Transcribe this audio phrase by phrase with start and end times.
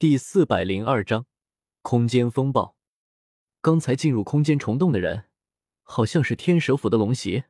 [0.00, 1.26] 第四百零二章
[1.82, 2.74] 空间风暴。
[3.60, 5.26] 刚才进入空间虫洞的人，
[5.82, 7.44] 好像是天蛇府的龙袭。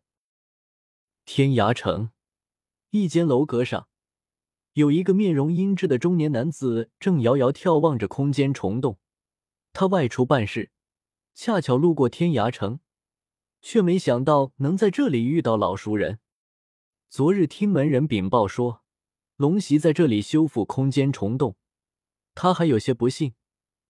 [1.25, 2.11] 天涯城
[2.91, 3.87] 一间楼阁上，
[4.73, 8.99] 有一个面容阴鸷的中年男子正遥遥眺望着空间虫洞。
[9.73, 10.73] 他外出办事，
[11.33, 12.81] 恰巧路过天涯城，
[13.63, 16.19] 却没想到能在这里遇到老熟人。
[17.09, 18.83] 昨日听门人禀报说，
[19.37, 21.55] 龙袭在这里修复空间虫洞。
[22.43, 23.35] 他还有些不信，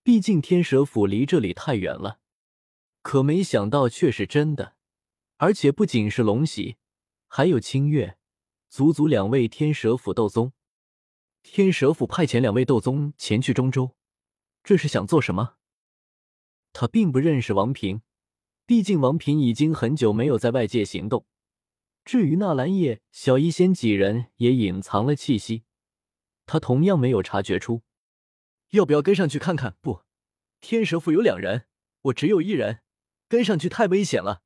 [0.02, 2.18] 毕竟天蛇府离这里太远了。
[3.00, 4.74] 可没想到却是真的，
[5.36, 6.76] 而且不仅是龙喜，
[7.28, 8.18] 还有清月，
[8.68, 10.52] 足足两位天蛇府斗宗。
[11.44, 13.94] 天蛇府派遣两位斗宗前去中州，
[14.64, 15.54] 这是想做什么？
[16.72, 18.02] 他并不认识王平，
[18.66, 21.24] 毕竟王平已经很久没有在外界行动。
[22.04, 25.62] 至于纳兰叶、小医仙几人，也隐藏了气息，
[26.46, 27.82] 他同样没有察觉出。
[28.70, 29.76] 要不要跟上去看看？
[29.80, 30.02] 不，
[30.60, 31.66] 天蛇府有两人，
[32.02, 32.82] 我只有一人，
[33.28, 34.42] 跟上去太危险了。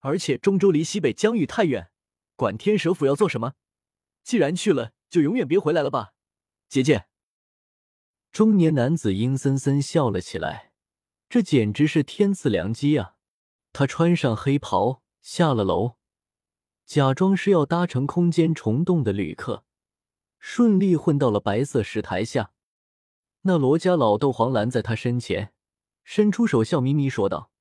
[0.00, 1.90] 而且中州离西北疆域太远，
[2.36, 3.54] 管天蛇府要做什么？
[4.22, 6.12] 既然去了，就永远别回来了吧，
[6.68, 7.06] 姐姐。
[8.32, 10.72] 中年男子阴森森笑了起来，
[11.28, 13.16] 这简直是天赐良机啊！
[13.72, 15.96] 他穿上黑袍，下了楼，
[16.84, 19.64] 假装是要搭乘空间虫洞的旅客，
[20.38, 22.52] 顺利混到了白色石台下。
[23.48, 25.52] 那罗家老斗皇拦在他身前，
[26.02, 27.52] 伸出手，笑眯眯说道：“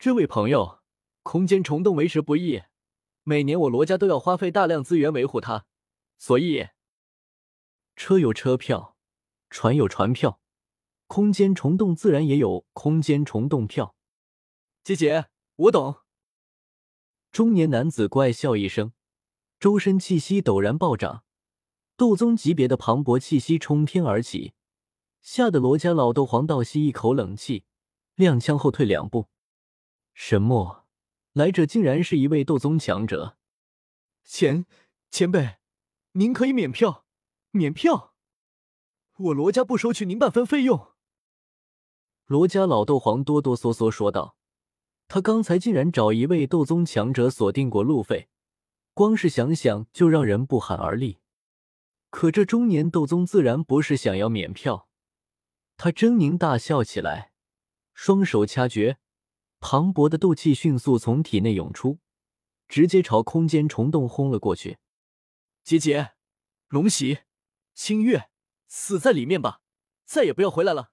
[0.00, 0.80] 这位朋友，
[1.22, 2.62] 空间虫洞为时不易，
[3.22, 5.66] 每年我罗家都要花费大量资源维护它，
[6.16, 6.68] 所以
[7.96, 8.96] 车有车票，
[9.50, 10.40] 船有船票，
[11.06, 13.94] 空间虫洞自然也有空间虫洞票。”
[14.82, 15.96] 姐姐，我懂。
[17.30, 18.94] 中年男子怪笑一声，
[19.60, 21.24] 周身气息陡然暴涨，
[21.94, 24.54] 斗宗级别的磅礴气息冲天而起。
[25.26, 27.64] 吓得罗家老斗皇倒吸一口冷气，
[28.14, 29.26] 踉跄后退两步。
[30.14, 30.86] 什么？
[31.32, 33.36] 来者竟然是一位斗宗强者！
[34.22, 34.66] 前
[35.10, 35.56] 前辈，
[36.12, 37.04] 您可以免票，
[37.50, 38.14] 免票，
[39.16, 40.92] 我罗家不收取您半分费用。
[42.26, 44.36] 罗家老斗皇哆哆嗦嗦说道
[45.08, 48.28] ：“他刚才竟然找一位斗宗强者锁定过路费，
[48.94, 51.18] 光是想想就让人不寒而栗。
[52.10, 54.84] 可这中年斗宗自然不是想要免票。”
[55.76, 57.32] 他狰狞大笑起来，
[57.92, 58.98] 双手掐诀，
[59.58, 61.98] 磅礴的斗气迅速从体内涌出，
[62.66, 64.78] 直接朝空间虫洞轰了过去。
[65.62, 66.12] 姐姐，
[66.68, 67.18] 龙喜、
[67.74, 68.30] 清月，
[68.66, 69.60] 死在里面吧，
[70.04, 70.92] 再也不要回来了。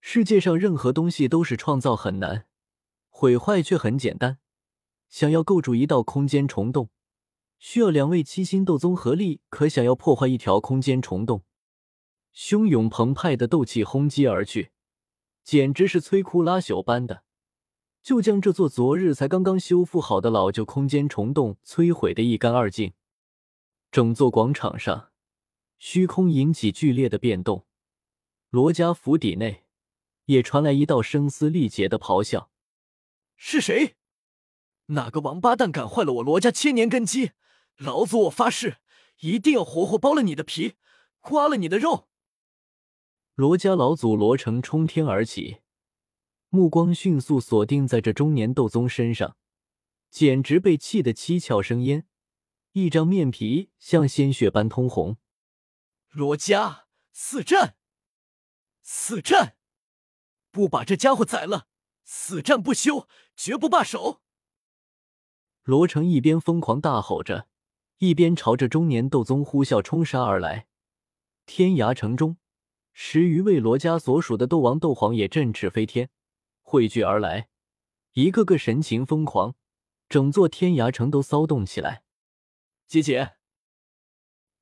[0.00, 2.46] 世界上任何东西都是创造很难，
[3.08, 4.38] 毁坏却很简单。
[5.08, 6.90] 想要构筑一道空间虫洞，
[7.58, 11.44] 需要两位七星斗宗合力；可想要破坏一条空间虫洞，
[12.36, 14.72] 汹涌澎湃的斗气轰击而去，
[15.44, 17.22] 简直是摧枯拉朽般的，
[18.02, 22.92] 就将这座昨日才刚刚修复好的老旧空间虫洞摧毁的一干二净。
[23.92, 25.12] 整座广场上，
[25.78, 27.66] 虚空引起剧烈的变动，
[28.50, 29.64] 罗家府邸内
[30.24, 32.50] 也传来一道声嘶力竭的咆哮
[33.36, 33.94] ：“是谁？
[34.86, 37.30] 哪个王八蛋敢坏了我罗家千年根基？
[37.76, 38.78] 老祖我发誓，
[39.20, 40.74] 一定要活活剥了你的皮，
[41.20, 42.08] 刮了你的肉！”
[43.34, 45.58] 罗家老祖罗成冲天而起，
[46.50, 49.36] 目光迅速锁定在这中年斗宗身上，
[50.08, 52.06] 简直被气得七窍生烟，
[52.74, 55.16] 一张面皮像鲜血般通红。
[56.12, 57.74] 罗家死战，
[58.82, 59.56] 死战！
[60.52, 61.66] 不把这家伙宰了，
[62.04, 64.22] 死战不休，绝不罢手！
[65.64, 67.48] 罗成一边疯狂大吼着，
[67.98, 70.68] 一边朝着中年斗宗呼啸冲杀而来。
[71.46, 72.36] 天涯城中。
[72.96, 76.10] 十余位罗家所属的斗王、斗皇也振翅飞天，
[76.62, 77.48] 汇聚而来，
[78.12, 79.56] 一个个神情疯狂，
[80.08, 82.04] 整座天涯城都骚动起来。
[82.86, 83.32] 姐姐，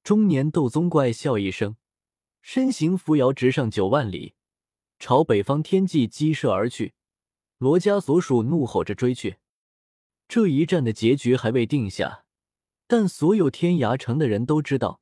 [0.02, 1.76] 中年斗宗怪笑一声，
[2.40, 4.34] 身形扶摇直上九万里，
[4.98, 6.94] 朝北方天际激射而去。
[7.58, 9.36] 罗家所属怒吼着追去。
[10.26, 12.24] 这一战的结局还未定下，
[12.86, 15.01] 但所有天涯城的人都知道。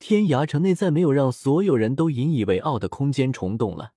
[0.00, 3.92] 天涯城内再没有让所有人都引以为傲的空间虫洞了，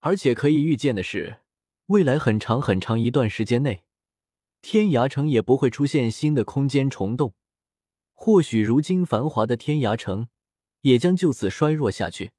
[0.00, 1.40] 而且可以预见的是，
[1.86, 3.84] 未来很长很长一段时间内，
[4.62, 7.34] 天涯城也不会出现新的空间虫洞。
[8.14, 10.28] 或许如今繁华的天涯城，
[10.80, 12.32] 也将就此衰弱下去。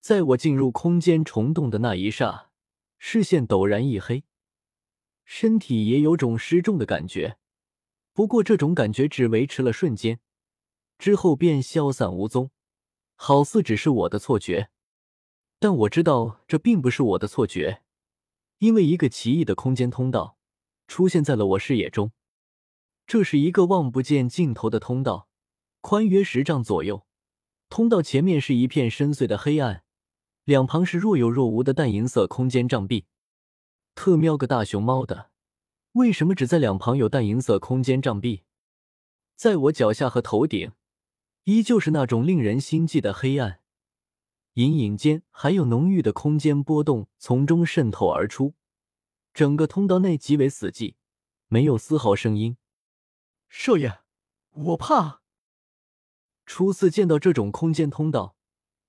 [0.00, 2.50] 在我进入空间虫洞的那一刹，
[2.98, 4.24] 视线陡然一黑，
[5.24, 7.38] 身体也有种失重的感觉。
[8.12, 10.18] 不过这种感觉只维持了瞬间。
[10.98, 12.50] 之后便消散无踪，
[13.14, 14.70] 好似只是我的错觉。
[15.58, 17.82] 但我知道这并不是我的错觉，
[18.58, 20.36] 因为一个奇异的空间通道
[20.86, 22.12] 出现在了我视野中。
[23.06, 25.28] 这是一个望不见尽头的通道，
[25.80, 27.06] 宽约十丈左右。
[27.68, 29.84] 通道前面是一片深邃的黑暗，
[30.44, 33.06] 两旁是若有若无的淡银色空间障壁。
[33.94, 35.30] 特喵个大熊猫的！
[35.92, 38.42] 为什么只在两旁有淡银色空间障壁？
[39.34, 40.72] 在我脚下和头顶，
[41.46, 43.60] 依旧是那种令人心悸的黑暗。
[44.54, 48.54] 隐隐间还有浓郁的空间波动从中渗透而出，
[49.32, 50.96] 整个通道内极为死寂，
[51.46, 52.56] 没有丝毫声音。
[53.48, 54.00] 少爷，
[54.50, 55.22] 我怕。
[56.46, 58.34] 初次见到这种空间通道，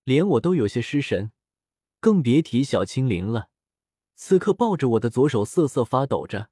[0.04, 1.32] 连我都有些失神，
[2.00, 3.50] 更别提小青灵了。
[4.16, 6.50] 此刻抱着我的左手瑟瑟发抖着，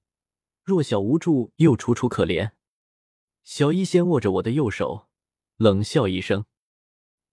[0.61, 2.51] 弱小无助又楚楚可怜。
[3.43, 5.07] 小医仙握着我的右手，
[5.57, 6.45] 冷笑一声：“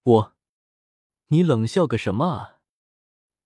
[0.05, 0.37] 我。”
[1.29, 2.61] 你冷笑个什么啊？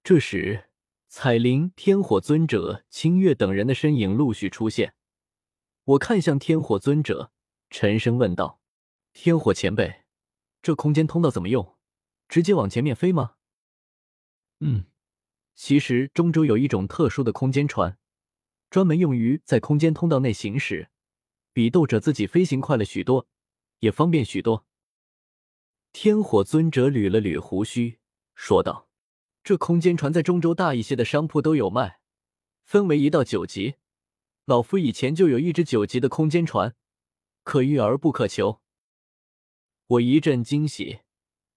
[0.02, 0.70] 这时，
[1.08, 4.94] 彩铃、天火尊者、清月等人的身影陆续出现。
[5.84, 7.30] 我看向天火尊者，
[7.70, 8.60] 沉声问道
[9.14, 10.02] ：“天火前辈，
[10.60, 11.76] 这空间通道怎么用？
[12.28, 13.36] 直接往前面飞吗
[14.58, 14.86] ？”“嗯，
[15.54, 17.98] 其实中州有一种特殊的空间船，
[18.68, 20.90] 专门用于在空间通道内行驶，
[21.52, 23.28] 比斗者自己飞行快了许多，
[23.80, 24.66] 也方便许多。”
[25.92, 27.98] 天火尊者捋了捋胡须，
[28.34, 28.88] 说道
[29.42, 32.00] ：“这空间船在中州大一些的商铺都有卖，
[32.64, 33.76] 分为一到九级。
[34.44, 36.76] 老夫以前就有一只九级的空间船，
[37.42, 38.60] 可遇而不可求。”
[39.88, 41.00] 我一阵惊喜，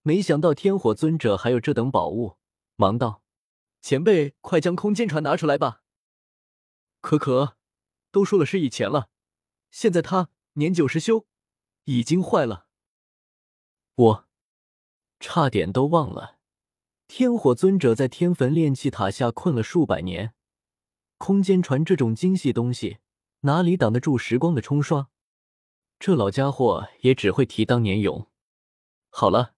[0.04, 2.38] 没想到天火尊者还有这等宝物，
[2.76, 3.24] 忙道
[3.82, 5.82] ：“前辈，快将空间船拿出来吧！”
[7.02, 7.58] 可可，
[8.12, 9.10] 都说了是以前了，
[9.72, 11.26] 现在他年久失修，
[11.90, 12.68] 已经坏了。
[13.96, 14.26] 我。
[15.20, 16.38] 差点都忘了，
[17.08, 20.34] 天火尊者在天坟炼气塔下困了数百年，
[21.18, 23.00] 空间船这种精细东西
[23.42, 25.10] 哪里挡得住时光的冲刷？
[25.98, 28.28] 这老家伙也只会提当年勇。
[29.10, 29.56] 好了，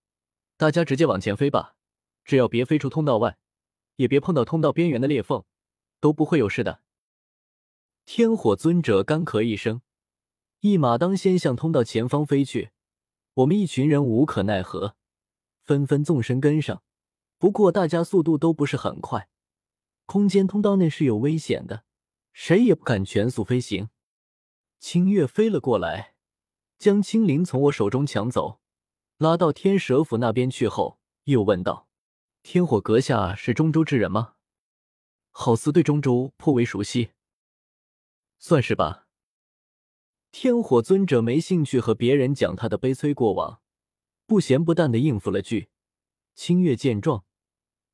[0.58, 1.76] 大家直接往前飞吧，
[2.24, 3.38] 只要别飞出通道外，
[3.98, 5.44] 也别碰到通道边缘的裂缝，
[6.00, 6.82] 都不会有事的。
[8.06, 9.82] 天火尊者干咳一声，
[10.62, 12.72] 一马当先向通道前方飞去。
[13.34, 14.96] 我们一群人无可奈何。
[15.64, 16.84] 纷纷纵身跟上，
[17.38, 19.30] 不过大家速度都不是很快。
[20.06, 21.84] 空间通道内是有危险的，
[22.34, 23.90] 谁也不敢全速飞行。
[24.80, 26.16] 清月飞了过来，
[26.78, 28.60] 将青灵从我手中抢走，
[29.18, 31.88] 拉到天蛇府那边去后，又问道
[32.44, 34.34] ：“天火阁下是中州之人吗？
[35.32, 37.12] 好似对中州颇为熟悉。”
[38.38, 39.08] 算是吧。
[40.32, 43.62] 天火尊者没兴趣和别人讲他的悲催过往。
[44.26, 45.68] 不咸不淡的应付了句，
[46.36, 47.26] 清月见状，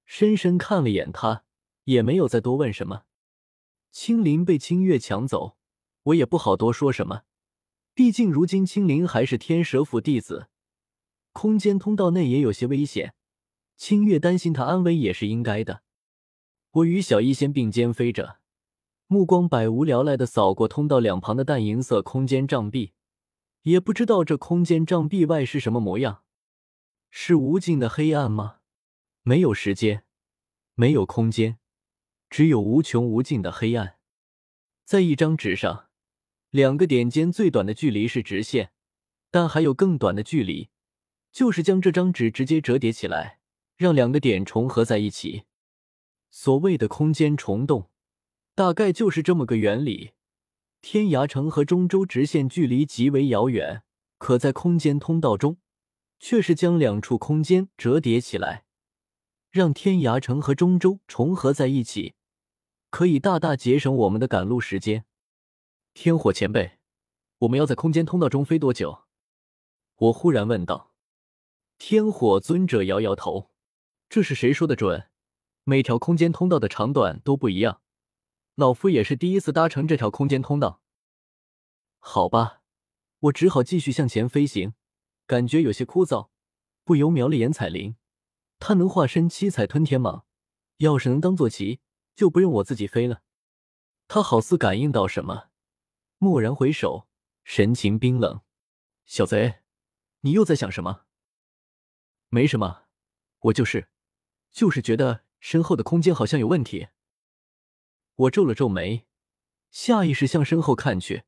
[0.05, 1.43] 深深看了眼他，
[1.85, 3.05] 也没有再多问什么。
[3.91, 5.57] 青灵被清月抢走，
[6.03, 7.23] 我也不好多说什么，
[7.95, 10.49] 毕竟如今青灵还是天蛇府弟子，
[11.31, 13.15] 空间通道内也有些危险，
[13.75, 15.81] 清月担心他安危也是应该的。
[16.69, 18.37] 我与小医仙并肩飞着，
[19.09, 22.91] 目光百无聊赖的扫过通道两旁的淡银色空间障壁，
[23.61, 26.23] 也不知道这空间障壁外是什么模样。
[27.09, 28.57] 是无尽的黑暗吗？
[29.23, 30.03] 没有时间，
[30.75, 31.57] 没有空间，
[32.29, 33.95] 只有无穷无尽的黑暗。
[34.83, 35.87] 在一张纸上，
[36.49, 38.71] 两个点间最短的距离是直线，
[39.31, 40.67] 但还有更短的距离，
[41.31, 43.39] 就是将这张纸直接折叠起来，
[43.77, 45.45] 让两个点重合在一起。
[46.29, 47.89] 所谓的空间虫洞，
[48.57, 50.13] 大概就是这么个原理。
[50.81, 53.83] 天涯城和中州直线距离极为遥远，
[54.17, 55.59] 可在空间通道中。
[56.19, 58.65] 却是将两处空间折叠起来，
[59.51, 62.15] 让天涯城和中州重合在一起，
[62.89, 65.05] 可以大大节省我们的赶路时间。
[65.93, 66.79] 天火前辈，
[67.37, 69.03] 我们要在空间通道中飞多久？
[69.97, 70.91] 我忽然问道。
[71.77, 73.51] 天火尊者摇摇头
[74.09, 75.11] ：“这是谁说的准？
[75.63, 77.81] 每条空间通道的长短都不一样。
[78.57, 80.81] 老夫也是第一次搭乘这条空间通道。”
[81.99, 82.63] 好吧，
[83.19, 84.73] 我只好继续向前飞行。
[85.27, 86.29] 感觉有些枯燥，
[86.83, 87.97] 不由瞄了眼彩铃。
[88.57, 90.23] 他能化身七彩吞天蟒，
[90.77, 91.81] 要是能当坐骑，
[92.15, 93.21] 就不用我自己飞了。
[94.07, 95.49] 他好似感应到什么，
[96.19, 97.07] 蓦然回首，
[97.43, 98.41] 神情冰冷
[99.05, 99.59] ：“小贼，
[100.21, 101.05] 你又在想什么
[102.29, 102.85] ？”“没什么，
[103.41, 103.89] 我就是，
[104.49, 106.87] 就是觉得身后的空间好像有问题。”
[108.17, 109.05] 我皱了皱眉，
[109.69, 111.23] 下意识向身后看去。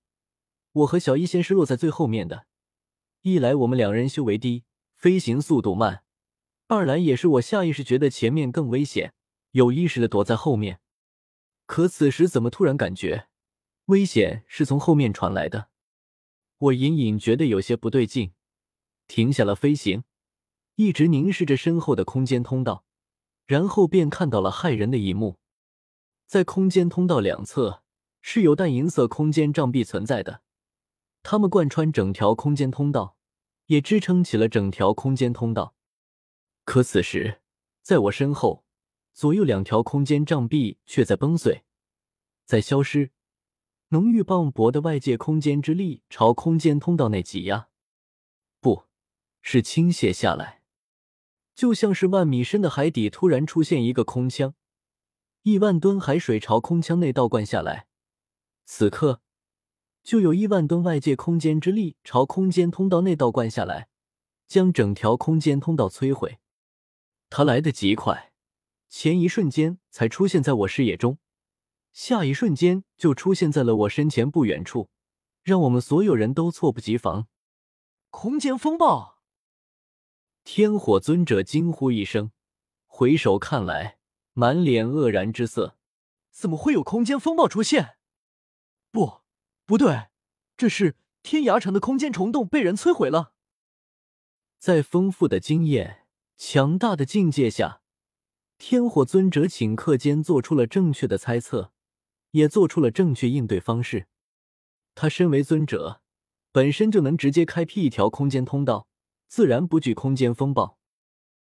[0.71, 2.47] 我和小一仙是落在最后面的。
[3.21, 4.63] 一来我们两人修为低，
[4.95, 6.03] 飞行速度慢；
[6.67, 9.13] 二来也是我下意识觉得前面更危险，
[9.51, 10.79] 有意识的躲在后面。
[11.67, 13.27] 可此时怎么突然感觉
[13.85, 15.69] 危险是从后面传来的？
[16.57, 18.33] 我隐隐觉得有些不对劲，
[19.07, 20.03] 停下了飞行，
[20.73, 22.83] 一直凝视着身后的空间通道，
[23.45, 25.37] 然后便看到了骇人的一幕：
[26.29, 27.81] 在空间通道两侧
[28.21, 30.43] 是有淡银色空间障壁存在的，
[31.23, 33.17] 它们贯穿整条空间通道，
[33.65, 35.73] 也支撑起了整条空间通道。
[36.65, 37.41] 可此时，
[37.81, 38.63] 在我身后，
[39.11, 41.63] 左右两条空间障壁却在崩碎，
[42.45, 43.09] 在消失。
[43.87, 47.69] 浓郁磅礴的外界空间之力朝空间通道内挤压，
[48.59, 48.83] 不
[49.41, 50.61] 是倾泻下来，
[51.55, 54.53] 就像是万米深的海底突然出现一个空腔，
[55.49, 57.87] 亿万吨海水朝空腔内倒灌下来。
[58.65, 59.21] 此刻，
[60.03, 63.89] 就有亿万吨外界空间之力朝空间通道内倒灌下来，
[64.47, 66.37] 将整条空间通道摧毁。
[67.31, 68.31] 它来得极快，
[68.89, 71.17] 前一瞬间才出现在我视野中。
[71.91, 74.89] 下一瞬间就出现在了我身前不远处，
[75.41, 77.27] 让我们所有人都措不及防。
[78.11, 79.19] 空间风暴！
[80.43, 82.31] 天火尊者惊呼一声，
[82.85, 83.98] 回首看来，
[84.39, 85.75] 满脸愕然之色。
[86.31, 87.97] 怎么会有空间风暴出现？
[88.89, 89.19] 不，
[89.65, 90.07] 不对，
[90.55, 93.33] 这是天涯城的空间虫洞被人摧毁了。
[94.57, 96.05] 在丰富的经验、
[96.37, 97.81] 强大的境界下，
[98.57, 101.73] 天火尊者顷刻间做出了正确的猜测。
[102.31, 104.05] 也做出了正确应对方式。
[104.93, 106.03] 他身为尊者，
[106.51, 108.87] 本身就能直接开辟一条空间通道，
[109.27, 110.77] 自然不惧空间风暴。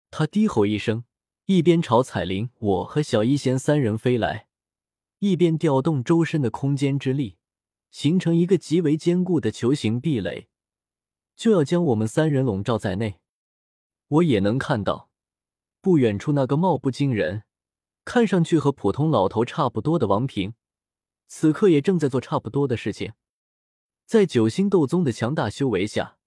[0.09, 1.03] 他低吼一声，
[1.47, 4.47] 一边朝彩铃、我和小一仙三人飞来，
[5.19, 7.37] 一边调动周身的空间之力，
[7.89, 10.49] 形成一个极为坚固的球形壁垒，
[11.37, 13.21] 就要将我们三人笼罩在内。
[14.09, 15.09] 我也能看到，
[15.79, 17.43] 不远处那个貌不惊人、
[18.03, 20.53] 看上去和普通老头差不多的王平。
[21.27, 23.13] 此刻也正在做差不多的事情，
[24.05, 26.17] 在九星斗宗的强大修为下，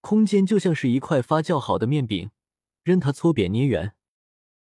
[0.00, 2.32] 空间就像是一块发酵好的面饼，
[2.82, 3.94] 任他搓扁捏圆，